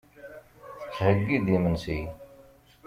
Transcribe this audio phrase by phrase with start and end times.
[0.79, 1.99] Tettheyyi-d imensi.